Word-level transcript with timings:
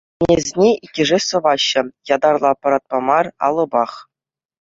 Ӗнесене 0.23 0.69
иккӗшӗ 0.85 1.19
сӑваҫҫӗ, 1.27 1.81
ятарлӑ 2.15 2.47
аппаратпа 2.53 2.97
мар, 3.11 3.25
алӑпах. 3.49 3.93